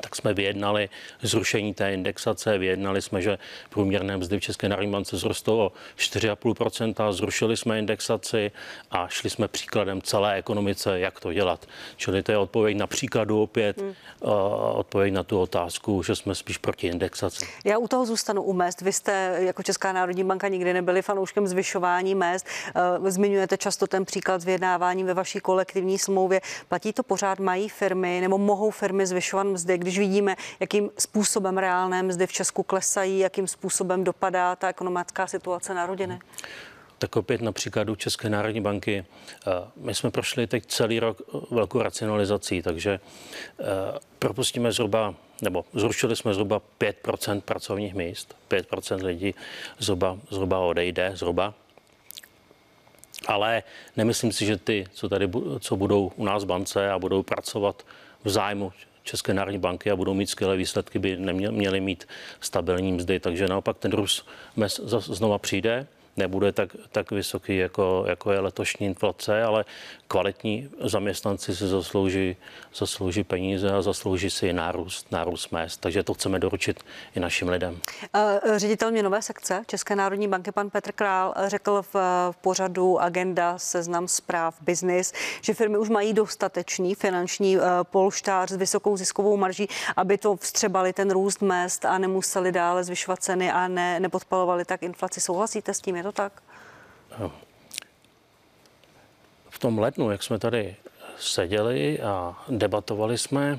tak 0.00 0.16
jsme 0.16 0.34
vyjednali 0.34 0.88
zrušení 1.22 1.74
té 1.74 1.92
indexace, 1.92 2.58
vyjednali 2.58 3.02
jsme, 3.02 3.22
že 3.22 3.38
průměrné 3.70 4.16
mzdy 4.16 4.38
v 4.38 4.42
České 4.42 4.68
národní 4.68 4.92
bance 4.92 5.16
zrostou 5.16 5.58
o 5.58 5.72
4,5%, 5.96 7.12
zrušili 7.12 7.56
jsme 7.56 7.78
indexaci 7.78 8.50
a 8.90 9.08
šli 9.08 9.30
jsme 9.30 9.48
příkladem 9.48 10.02
celé 10.02 10.34
ekonomice, 10.34 11.00
jak 11.00 11.20
to 11.20 11.32
dělat. 11.32 11.66
Čili 11.96 12.22
to 12.22 12.32
je 12.32 12.38
odpověď 12.38 12.76
na 12.76 12.86
příkladu 12.86 13.42
opět, 13.42 13.80
hmm. 13.80 13.94
uh, 14.20 14.32
odpověď 14.72 15.12
na 15.12 15.22
tu 15.22 15.40
otázku, 15.40 16.02
že 16.02 16.16
jsme 16.16 16.34
spíš 16.34 16.58
proti 16.58 16.86
indexaci. 16.86 17.46
Já 17.64 17.78
u 17.78 17.88
toho 17.88 18.06
zůstanu 18.06 18.42
u 18.42 18.52
mest. 18.52 18.80
Vy 18.80 18.92
jste 18.92 19.36
jako 19.38 19.62
Česká 19.62 19.92
národní 19.92 20.24
banka 20.24 20.48
nikdy 20.48 20.72
nebyli 20.72 21.02
fanouškem 21.02 21.46
zvyšování 21.46 22.14
mest. 22.14 22.46
Uh, 23.00 23.08
zmiňujete 23.08 23.56
často 23.56 23.86
ten 23.86 24.04
příklad 24.04 24.40
s 24.40 24.44
vyjednáváním 24.44 25.06
ve 25.06 25.14
vaší 25.14 25.40
kolektivní 25.40 25.98
smlouvě. 25.98 26.40
Platí 26.68 26.92
to 26.92 27.02
pořád, 27.02 27.38
mají 27.38 27.68
firmy 27.68 28.18
nebo 28.20 28.38
mohou 28.38 28.70
firmy 28.70 29.06
zvyšovat 29.06 29.44
mzdy, 29.44 29.78
když 29.88 29.98
vidíme, 29.98 30.36
jakým 30.60 30.90
způsobem 30.98 31.58
reálné 31.58 32.02
mzdy 32.02 32.26
v 32.26 32.32
Česku 32.32 32.62
klesají, 32.62 33.18
jakým 33.18 33.46
způsobem 33.46 34.04
dopadá 34.04 34.56
ta 34.56 34.68
ekonomická 34.68 35.26
situace 35.26 35.74
na 35.74 35.86
rodiny? 35.86 36.18
Tak 36.98 37.16
opět 37.16 37.40
na 37.40 37.52
příkladu 37.52 37.96
České 37.96 38.30
národní 38.30 38.60
banky. 38.60 39.04
Eh, 39.04 39.50
my 39.76 39.94
jsme 39.94 40.10
prošli 40.10 40.46
teď 40.46 40.66
celý 40.66 41.00
rok 41.00 41.22
velkou 41.50 41.82
racionalizací, 41.82 42.62
takže 42.62 43.00
eh, 43.00 43.64
propustíme 44.18 44.72
zhruba, 44.72 45.14
nebo 45.42 45.64
zrušili 45.72 46.16
jsme 46.16 46.34
zhruba 46.34 46.60
5% 46.78 47.40
pracovních 47.40 47.94
míst, 47.94 48.36
5% 48.48 49.04
lidí 49.04 49.34
zhruba, 49.78 50.18
zhruba 50.30 50.58
odejde, 50.58 51.12
zhruba. 51.14 51.54
Ale 53.26 53.62
nemyslím 53.96 54.32
si, 54.32 54.46
že 54.46 54.56
ty, 54.56 54.86
co 54.92 55.08
tady 55.08 55.30
co 55.60 55.76
budou 55.76 56.12
u 56.16 56.24
nás 56.24 56.44
v 56.44 56.46
bance 56.46 56.90
a 56.90 56.98
budou 56.98 57.22
pracovat 57.22 57.82
v 58.24 58.28
zájmu 58.28 58.72
České 59.08 59.34
národní 59.34 59.58
banky 59.58 59.90
a 59.90 59.96
budou 59.96 60.14
mít 60.14 60.30
skvělé 60.30 60.56
výsledky, 60.56 60.98
by 60.98 61.16
neměly 61.16 61.80
mít 61.80 62.08
stabilní 62.40 62.92
mzdy. 62.92 63.20
Takže 63.20 63.48
naopak 63.48 63.78
ten 63.78 63.92
růst 63.92 64.28
znova 64.98 65.38
přijde 65.38 65.86
nebude 66.18 66.52
tak, 66.52 66.76
tak 66.92 67.10
vysoký, 67.10 67.56
jako, 67.56 68.04
jako 68.08 68.32
je 68.32 68.40
letošní 68.40 68.86
inflace, 68.86 69.42
ale 69.42 69.64
kvalitní 70.08 70.70
zaměstnanci 70.80 71.56
si 71.56 71.68
zaslouží, 71.68 72.36
zaslouží 72.74 73.24
peníze 73.24 73.72
a 73.72 73.82
zaslouží 73.82 74.30
si 74.30 74.52
nárůst, 74.52 75.12
nárůst 75.12 75.50
mest. 75.50 75.80
Takže 75.80 76.02
to 76.02 76.14
chceme 76.14 76.38
doručit 76.38 76.80
i 77.16 77.20
našim 77.20 77.48
lidem. 77.48 77.80
Ředitel 78.56 78.90
měnové 78.90 79.22
sekce 79.22 79.62
České 79.66 79.96
národní 79.96 80.28
banky, 80.28 80.52
pan 80.52 80.70
Petr 80.70 80.92
Král, 80.92 81.34
řekl 81.46 81.82
v, 81.82 81.94
v 82.30 82.36
pořadu 82.40 83.00
Agenda 83.00 83.58
Seznam 83.58 84.08
zpráv 84.08 84.54
Business, 84.60 85.12
že 85.42 85.54
firmy 85.54 85.78
už 85.78 85.88
mají 85.88 86.12
dostatečný 86.12 86.94
finanční 86.94 87.56
polštář 87.82 88.50
s 88.50 88.56
vysokou 88.56 88.96
ziskovou 88.96 89.36
marží, 89.36 89.68
aby 89.96 90.18
to 90.18 90.36
vstřebali 90.36 90.92
ten 90.92 91.10
růst 91.10 91.42
mest 91.42 91.84
a 91.84 91.98
nemuseli 91.98 92.52
dále 92.52 92.84
zvyšovat 92.84 93.22
ceny 93.22 93.52
a 93.52 93.68
ne, 93.68 94.00
nepodpalovali 94.00 94.64
tak 94.64 94.82
inflaci. 94.82 95.20
Souhlasíte 95.20 95.74
s 95.74 95.80
tím? 95.80 95.96
Je 95.96 96.02
to 96.02 96.12
tak? 96.12 96.32
V 99.58 99.60
tom 99.60 99.78
lednu, 99.78 100.10
jak 100.10 100.22
jsme 100.22 100.38
tady 100.38 100.76
seděli 101.18 102.00
a 102.00 102.44
debatovali 102.48 103.18
jsme, 103.18 103.58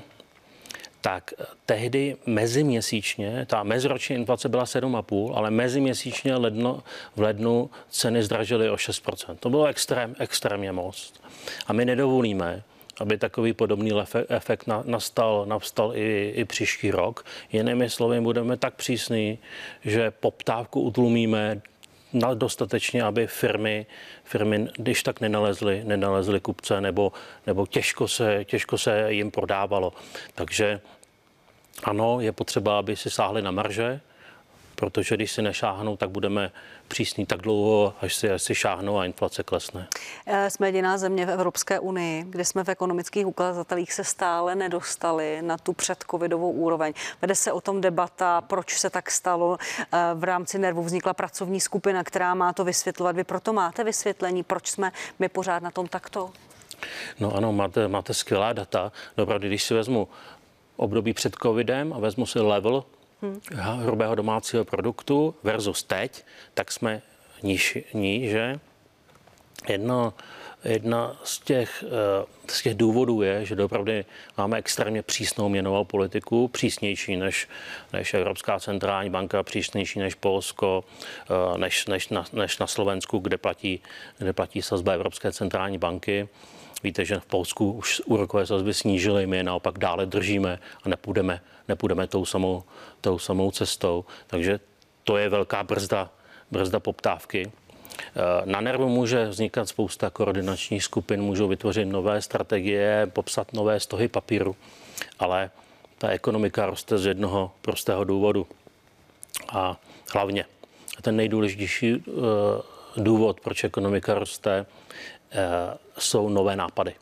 tak 1.00 1.34
tehdy 1.66 2.16
meziměsíčně, 2.26 3.46
ta 3.50 3.62
meziroční 3.62 4.16
inflace 4.16 4.48
byla 4.48 4.64
7,5, 4.64 5.32
ale 5.36 5.50
meziměsíčně 5.50 6.36
ledno, 6.36 6.82
v 7.16 7.20
lednu 7.20 7.70
ceny 7.90 8.22
zdražily 8.22 8.70
o 8.70 8.74
6%. 8.74 9.36
To 9.40 9.50
bylo 9.50 9.66
extrém, 9.66 10.14
extrémně 10.18 10.72
moc. 10.72 11.12
A 11.66 11.72
my 11.72 11.84
nedovolíme, 11.84 12.62
aby 13.00 13.18
takový 13.18 13.52
podobný 13.52 13.92
efekt 14.28 14.64
nastal, 14.84 15.46
nastal 15.46 15.92
i, 15.96 16.32
i 16.36 16.44
příští 16.44 16.90
rok. 16.90 17.24
Jinými 17.52 17.90
slovy, 17.90 18.20
budeme 18.20 18.56
tak 18.56 18.74
přísní, 18.74 19.38
že 19.84 20.10
poptávku 20.10 20.80
utlumíme 20.80 21.60
dostatečně, 22.34 23.02
aby 23.02 23.26
firmy, 23.26 23.86
firmy 24.24 24.68
když 24.76 25.02
tak 25.02 25.20
nenalezly, 25.20 25.82
nenalezly 25.84 26.40
kupce 26.40 26.80
nebo, 26.80 27.12
nebo 27.46 27.66
těžko, 27.66 28.08
se, 28.08 28.44
těžko 28.44 28.78
se 28.78 29.12
jim 29.12 29.30
prodávalo. 29.30 29.92
Takže 30.34 30.80
ano, 31.84 32.20
je 32.20 32.32
potřeba, 32.32 32.78
aby 32.78 32.96
si 32.96 33.10
sáhli 33.10 33.42
na 33.42 33.50
marže, 33.50 34.00
protože 34.80 35.16
když 35.16 35.32
si 35.32 35.42
nešáhnou, 35.42 35.96
tak 35.96 36.10
budeme 36.10 36.52
přísní 36.88 37.26
tak 37.26 37.40
dlouho, 37.40 37.94
až 38.00 38.14
si, 38.14 38.30
až 38.30 38.42
si 38.42 38.54
šáhnou 38.54 38.98
a 38.98 39.04
inflace 39.04 39.42
klesne. 39.42 39.88
Eh, 40.26 40.50
jsme 40.50 40.68
jediná 40.68 40.98
země 40.98 41.26
v 41.26 41.30
Evropské 41.30 41.80
unii, 41.80 42.24
kde 42.28 42.44
jsme 42.44 42.64
v 42.64 42.68
ekonomických 42.68 43.26
ukazatelích 43.26 43.92
se 43.92 44.04
stále 44.04 44.54
nedostali 44.54 45.42
na 45.42 45.58
tu 45.58 45.72
předcovidovou 45.72 46.50
úroveň. 46.50 46.92
Vede 47.22 47.34
se 47.34 47.52
o 47.52 47.60
tom 47.60 47.80
debata, 47.80 48.40
proč 48.40 48.78
se 48.78 48.90
tak 48.90 49.10
stalo. 49.10 49.58
Eh, 49.60 49.98
v 50.14 50.24
rámci 50.24 50.58
nervu 50.58 50.82
vznikla 50.82 51.14
pracovní 51.14 51.60
skupina, 51.60 52.04
která 52.04 52.34
má 52.34 52.52
to 52.52 52.64
vysvětlovat. 52.64 53.16
Vy 53.16 53.24
proto 53.24 53.52
máte 53.52 53.84
vysvětlení, 53.84 54.42
proč 54.42 54.68
jsme 54.68 54.92
my 55.18 55.28
pořád 55.28 55.62
na 55.62 55.70
tom 55.70 55.88
takto? 55.88 56.30
No 57.20 57.36
ano, 57.36 57.52
máte, 57.52 57.88
máte 57.88 58.14
skvělá 58.14 58.52
data. 58.52 58.92
Opravdu, 59.16 59.48
když 59.48 59.62
si 59.62 59.74
vezmu 59.74 60.08
období 60.76 61.12
před 61.12 61.36
covidem 61.42 61.92
a 61.92 61.98
vezmu 61.98 62.26
si 62.26 62.40
level 62.40 62.84
hmm. 63.22 63.40
hrubého 63.56 64.14
domácího 64.14 64.64
produktu 64.64 65.34
versus 65.42 65.82
teď, 65.82 66.24
tak 66.54 66.72
jsme 66.72 67.02
níž, 67.42 67.78
níže. 67.94 68.60
Jedno, 69.68 70.14
jedna 70.64 71.16
z 71.24 71.38
těch, 71.38 71.84
eh, 71.86 72.26
z 72.48 72.62
těch 72.62 72.74
důvodů 72.74 73.22
je, 73.22 73.44
že 73.44 73.62
opravdu 73.62 73.92
máme 74.38 74.58
extrémně 74.58 75.02
přísnou 75.02 75.48
měnovou 75.48 75.84
politiku, 75.84 76.48
přísnější 76.48 77.16
než, 77.16 77.48
než 77.92 78.14
Evropská 78.14 78.60
centrální 78.60 79.10
banka, 79.10 79.42
přísnější 79.42 79.98
než 79.98 80.14
Polsko, 80.14 80.84
eh, 81.30 81.58
než, 81.58 81.86
než, 81.86 82.08
na, 82.08 82.24
než 82.32 82.58
na 82.58 82.66
Slovensku, 82.66 83.18
kde 83.18 83.38
platí, 83.38 83.80
kde 84.18 84.32
platí 84.32 84.62
sazba 84.62 84.92
Evropské 84.92 85.32
centrální 85.32 85.78
banky. 85.78 86.28
Víte, 86.82 87.04
že 87.04 87.20
v 87.20 87.26
Polsku 87.26 87.72
už 87.72 88.02
úrokové 88.04 88.46
sazby 88.46 88.74
snížily, 88.74 89.26
my 89.26 89.36
je 89.36 89.44
naopak 89.44 89.78
dále 89.78 90.06
držíme 90.06 90.58
a 90.82 90.88
nepůjdeme, 90.88 91.40
nepůjdeme 91.68 92.06
tou, 92.06 92.24
samou, 92.24 92.62
tou 93.00 93.18
samou 93.18 93.50
cestou. 93.50 94.04
Takže 94.26 94.60
to 95.04 95.16
je 95.16 95.28
velká 95.28 95.62
brzda, 95.62 96.10
brzda 96.50 96.80
poptávky. 96.80 97.52
Na 98.44 98.60
nervu 98.60 98.88
může 98.88 99.28
vznikat 99.28 99.68
spousta 99.68 100.10
koordinačních 100.10 100.84
skupin, 100.84 101.22
můžou 101.22 101.48
vytvořit 101.48 101.84
nové 101.84 102.22
strategie, 102.22 103.10
popsat 103.12 103.52
nové 103.52 103.80
stohy 103.80 104.08
papíru, 104.08 104.56
ale 105.18 105.50
ta 105.98 106.08
ekonomika 106.08 106.66
roste 106.66 106.98
z 106.98 107.06
jednoho 107.06 107.52
prostého 107.62 108.04
důvodu. 108.04 108.46
A 109.52 109.76
hlavně 110.12 110.44
ten 111.02 111.16
nejdůležitější 111.16 111.94
eh, 111.94 112.12
důvod, 112.96 113.40
proč 113.40 113.64
ekonomika 113.64 114.14
roste, 114.14 114.66
Eh, 115.32 115.78
jsou 115.98 116.28
nové 116.28 116.56
nápady. 116.56 116.94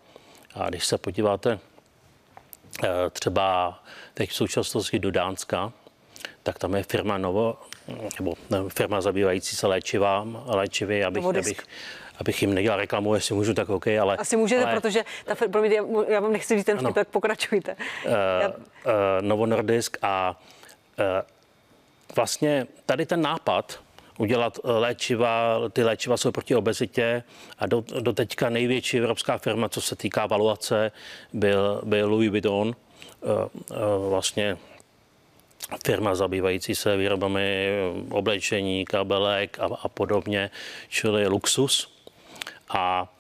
A 0.54 0.68
když 0.68 0.86
se 0.86 0.98
podíváte 0.98 1.58
eh, 2.84 2.88
třeba 3.10 3.78
teď 4.14 4.30
v 4.30 4.34
současnosti 4.34 4.98
do 4.98 5.10
Dánska, 5.10 5.72
tak 6.42 6.58
tam 6.58 6.74
je 6.74 6.82
firma 6.82 7.18
Novo, 7.18 7.58
nebo 8.18 8.34
firma 8.68 9.00
zabývající 9.00 9.56
se 9.56 9.66
léčiva, 9.66 10.26
léčivy, 10.46 11.04
abych, 11.04 11.24
abych, 11.24 11.60
abych 12.18 12.42
jim 12.42 12.54
nedělal 12.54 12.78
reklamu, 12.78 13.14
jestli 13.14 13.34
můžu, 13.34 13.54
tak 13.54 13.68
OK, 13.68 13.86
ale... 13.86 14.16
Asi 14.16 14.36
můžete, 14.36 14.64
ale, 14.64 14.80
protože 14.80 15.04
ta, 15.24 15.34
promiň, 15.34 15.72
já 16.08 16.20
vám 16.20 16.32
nechci 16.32 16.56
říct 16.56 16.66
ten 16.66 16.78
vtip, 16.78 16.94
tak 16.94 17.08
pokračujte. 17.08 17.76
Uh, 18.06 18.12
já... 18.42 18.48
uh, 18.48 18.54
Novo 19.20 19.46
Nordisk 19.46 19.98
a 20.02 20.40
uh, 20.98 21.04
vlastně 22.16 22.66
tady 22.86 23.06
ten 23.06 23.22
nápad, 23.22 23.80
udělat 24.18 24.58
léčiva, 24.64 25.60
ty 25.72 25.82
léčiva 25.82 26.16
jsou 26.16 26.32
proti 26.32 26.54
obezitě 26.54 27.22
a 27.58 27.66
do, 27.66 27.84
do 28.00 28.12
teďka 28.12 28.48
největší 28.48 28.98
evropská 28.98 29.38
firma, 29.38 29.68
co 29.68 29.80
se 29.80 29.96
týká 29.96 30.26
valuace, 30.26 30.92
byl, 31.32 31.80
byl 31.84 32.10
Louis 32.10 32.30
Vuitton, 32.30 32.76
vlastně 34.08 34.56
firma 35.86 36.14
zabývající 36.14 36.74
se 36.74 36.96
výrobami 36.96 37.68
oblečení, 38.10 38.84
kabelek 38.84 39.58
a, 39.58 39.68
a 39.82 39.88
podobně, 39.88 40.50
čili 40.88 41.26
luxus. 41.26 41.98
A 42.68 43.12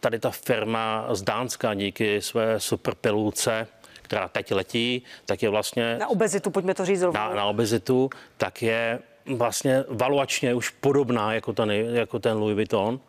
tady 0.00 0.18
ta 0.18 0.30
firma 0.30 1.06
z 1.10 1.22
Dánska 1.22 1.74
díky 1.74 2.22
své 2.22 2.60
superpilulce, 2.60 3.66
která 4.02 4.28
teď 4.28 4.52
letí, 4.52 5.02
tak 5.26 5.42
je 5.42 5.48
vlastně... 5.48 5.96
Na 5.98 6.08
obezitu, 6.08 6.50
pojďme 6.50 6.74
to 6.74 6.84
říct 6.84 7.00
Na, 7.00 7.34
na 7.34 7.44
obezitu, 7.44 8.10
tak 8.36 8.62
je 8.62 8.98
vlastně 9.26 9.84
valuačně 9.88 10.54
už 10.54 10.70
podobná 10.70 11.32
jako 11.32 11.52
ten, 11.52 11.70
jako 11.70 12.18
ten 12.18 12.36
Louis 12.36 12.54
Vuitton. 12.54 13.00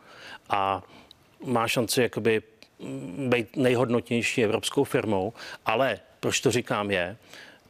A 0.50 0.84
má 1.46 1.68
šanci 1.68 2.02
jakoby 2.02 2.42
být 3.18 3.56
nejhodnotnější 3.56 4.44
evropskou 4.44 4.84
firmou, 4.84 5.34
ale 5.66 6.00
proč 6.20 6.40
to 6.40 6.52
říkám 6.52 6.92
je, 6.92 7.18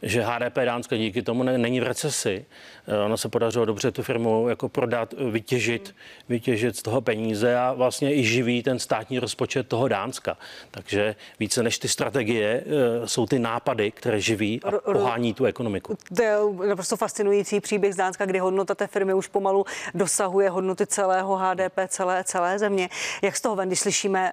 že 0.02 0.24
HDP 0.24 0.58
Dánska 0.66 0.98
díky 0.98 1.22
tomu 1.22 1.44
ne, 1.44 1.58
není 1.58 1.80
v 1.80 1.84
recesi. 1.84 2.46
Eh, 2.88 2.98
ono 2.98 3.18
se 3.18 3.30
podařilo 3.30 3.66
dobře 3.66 3.92
tu 3.92 4.04
firmu 4.04 4.50
jako 4.50 4.70
prodat, 4.70 5.14
vytěžit, 5.32 5.96
vytěžit 6.30 6.78
z 6.78 6.82
toho 6.82 7.02
peníze 7.02 7.58
a 7.58 7.74
vlastně 7.74 8.16
i 8.16 8.24
živí 8.24 8.64
ten 8.64 8.80
státní 8.80 9.20
rozpočet 9.20 9.68
toho 9.68 9.88
Dánska. 9.88 10.38
Takže 10.72 11.16
více 11.40 11.64
než 11.64 11.78
ty 11.78 11.88
strategie 11.88 12.64
eh, 12.66 13.08
jsou 13.08 13.26
ty 13.26 13.40
nápady, 13.40 13.92
které 13.92 14.22
živí 14.22 14.62
a 14.64 14.72
pohání 14.72 15.34
tu 15.34 15.46
ekonomiku. 15.46 15.98
To 16.16 16.24
je 16.24 16.38
naprosto 16.68 16.98
fascinující 16.98 17.60
příběh 17.60 17.94
z 17.94 17.98
Dánska, 17.98 18.26
kdy 18.26 18.40
hodnota 18.40 18.76
té 18.76 18.88
firmy 18.88 19.14
už 19.14 19.28
pomalu 19.28 19.66
dosahuje 19.94 20.50
hodnoty 20.50 20.88
celého 20.88 21.36
HDP 21.36 21.80
celé, 21.88 22.24
celé 22.24 22.60
země. 22.60 22.90
Jak 23.22 23.36
z 23.36 23.42
toho 23.42 23.56
ven, 23.56 23.70
když 23.70 23.80
slyšíme 23.80 24.32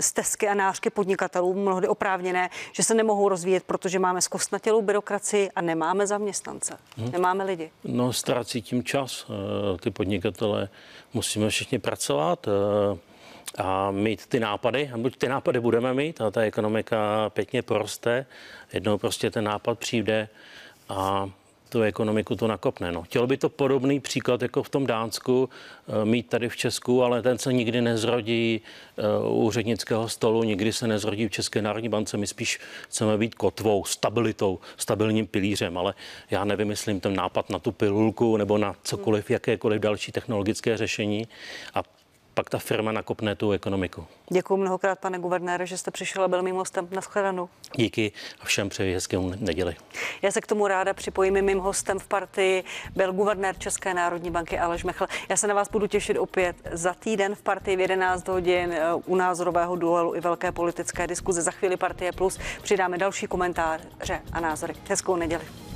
stezky 0.00 0.48
a 0.48 0.54
nářky 0.54 0.90
podnikatelů, 0.90 1.54
mnohdy 1.54 1.88
oprávněné, 1.88 2.50
že 2.72 2.82
se 2.82 2.94
nemohou 2.94 3.28
rozvíjet, 3.28 3.62
protože 3.64 3.98
máme 3.98 4.20
zkostnatělou 4.20 4.82
byrokracii 4.82 5.50
a 5.50 5.60
nemáme 5.60 6.06
zaměstnance, 6.06 6.76
hmm. 6.96 7.12
nemáme 7.12 7.44
lidi. 7.44 7.70
No, 7.84 8.12
ztrácí 8.12 8.62
tím 8.62 8.84
čas. 8.84 9.26
Eh, 9.30 9.78
ty 9.78 9.90
podnikatele 9.90 10.68
musíme 11.14 11.50
všichni 11.50 11.78
pracovat 11.78 12.48
eh, 12.48 12.98
a 13.58 13.90
mít 13.90 14.26
ty 14.26 14.40
nápady. 14.40 14.90
A 14.94 14.98
buď 14.98 15.16
ty 15.16 15.28
nápady 15.28 15.60
budeme 15.60 15.94
mít 15.94 16.20
a 16.20 16.30
ta 16.30 16.40
ekonomika 16.40 17.30
pěkně 17.30 17.62
poroste, 17.62 18.26
jednou 18.72 18.98
prostě 18.98 19.30
ten 19.30 19.44
nápad 19.44 19.78
přijde 19.78 20.28
a 20.88 21.30
tu 21.72 21.82
ekonomiku 21.82 22.36
to 22.36 22.46
nakopne. 22.46 22.92
No. 22.92 23.02
Chtěl 23.02 23.26
by 23.26 23.36
to 23.36 23.48
podobný 23.48 24.00
příklad 24.00 24.42
jako 24.42 24.62
v 24.62 24.68
tom 24.68 24.86
Dánsku 24.86 25.48
eh, 25.48 26.04
mít 26.04 26.28
tady 26.28 26.48
v 26.48 26.56
Česku, 26.56 27.02
ale 27.02 27.22
ten 27.22 27.38
se 27.38 27.52
nikdy 27.52 27.80
nezrodí 27.80 28.60
eh, 28.60 29.02
u 29.28 29.34
úřednického 29.34 30.08
stolu, 30.08 30.42
nikdy 30.42 30.72
se 30.72 30.86
nezrodí 30.86 31.28
v 31.28 31.30
České 31.30 31.62
národní 31.62 31.88
bance. 31.88 32.16
My 32.16 32.26
spíš 32.26 32.60
chceme 32.88 33.18
být 33.18 33.34
kotvou, 33.34 33.84
stabilitou, 33.84 34.58
stabilním 34.76 35.26
pilířem, 35.26 35.78
ale 35.78 35.94
já 36.30 36.44
nevymyslím 36.44 37.00
ten 37.00 37.16
nápad 37.16 37.50
na 37.50 37.58
tu 37.58 37.72
pilulku 37.72 38.36
nebo 38.36 38.58
na 38.58 38.76
cokoliv, 38.82 39.30
jakékoliv 39.30 39.80
další 39.80 40.12
technologické 40.12 40.76
řešení. 40.76 41.28
A 41.74 41.82
pak 42.34 42.50
ta 42.50 42.58
firma 42.58 42.92
nakopne 42.92 43.34
tu 43.34 43.52
ekonomiku. 43.52 44.06
Děkuji 44.30 44.56
mnohokrát, 44.56 44.98
pane 44.98 45.18
guvernére, 45.18 45.66
že 45.66 45.78
jste 45.78 45.90
přišel 45.90 46.24
a 46.24 46.28
byl 46.28 46.42
mým 46.42 46.56
hostem. 46.56 46.88
Naschledanou. 46.90 47.48
Díky 47.76 48.12
a 48.40 48.44
všem 48.44 48.68
přeji 48.68 48.94
hezkou 48.94 49.34
neděli. 49.40 49.76
Já 50.22 50.30
se 50.30 50.40
k 50.40 50.46
tomu 50.46 50.66
ráda 50.66 50.94
připojím. 50.94 51.42
Mým 51.42 51.58
hostem 51.58 51.98
v 51.98 52.06
partii 52.06 52.64
byl 52.96 53.12
guvernér 53.12 53.58
České 53.58 53.94
národní 53.94 54.30
banky 54.30 54.58
Aleš 54.58 54.84
Mechl. 54.84 55.06
Já 55.28 55.36
se 55.36 55.46
na 55.46 55.54
vás 55.54 55.68
budu 55.68 55.86
těšit 55.86 56.18
opět 56.18 56.56
za 56.72 56.94
týden 56.94 57.34
v 57.34 57.42
partii 57.42 57.76
v 57.76 57.80
11 57.80 58.28
hodin 58.28 58.72
eh, 58.72 58.94
u 58.94 59.16
názorového 59.16 59.76
duelu 59.76 60.14
i 60.14 60.20
velké 60.20 60.52
politické 60.52 61.06
diskuze. 61.06 61.42
Za 61.42 61.50
chvíli 61.50 61.76
partie 61.76 62.12
plus 62.12 62.38
přidáme 62.62 62.98
další 62.98 63.26
komentáře 63.26 64.22
a 64.32 64.40
názory. 64.40 64.74
Hezkou 64.88 65.16
neděli. 65.16 65.71